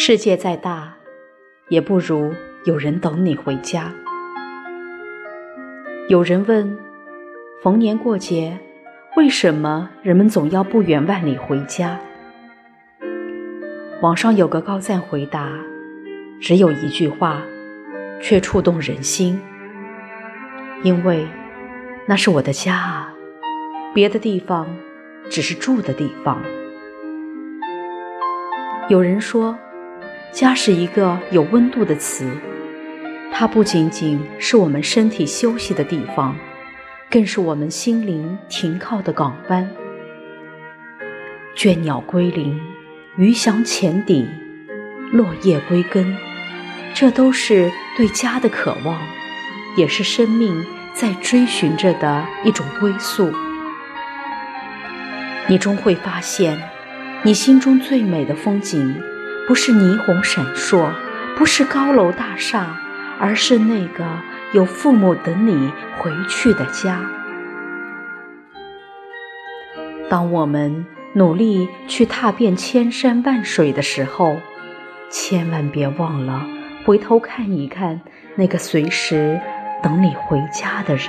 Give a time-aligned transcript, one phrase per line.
[0.00, 0.94] 世界再大，
[1.70, 2.32] 也不如
[2.64, 3.92] 有人等你回家。
[6.08, 6.78] 有人问：
[7.60, 8.56] 逢年过节，
[9.16, 11.98] 为什么人们总要不远万里回家？
[14.00, 15.50] 网上有个高赞回答，
[16.40, 17.42] 只有一句话，
[18.22, 19.40] 却触动人心。
[20.84, 21.26] 因为
[22.06, 23.12] 那是我的家啊，
[23.92, 24.64] 别的地方
[25.28, 26.40] 只是住的地方。
[28.88, 29.58] 有人说，
[30.32, 32.30] 家是一个有温度的词，
[33.32, 36.36] 它不仅仅是我们身体休息的地方，
[37.10, 39.68] 更是我们心灵停靠的港湾。
[41.56, 42.58] 倦鸟归林。
[43.16, 44.28] 鱼翔浅底，
[45.10, 46.16] 落叶归根，
[46.94, 48.96] 这都是对家的渴望，
[49.76, 53.32] 也是生命在追寻着的一种归宿。
[55.48, 56.62] 你终会发现，
[57.24, 58.94] 你心中最美的风景，
[59.48, 60.92] 不是霓虹闪烁，
[61.36, 62.76] 不是高楼大厦，
[63.18, 64.04] 而是那个
[64.52, 67.00] 有父母等你回去的家。
[70.08, 70.86] 当我们。
[71.14, 74.36] 努力去踏遍千山万水的时候，
[75.10, 76.46] 千万别忘了
[76.84, 78.02] 回头看一看
[78.36, 79.40] 那个随时
[79.82, 81.08] 等你回家的人。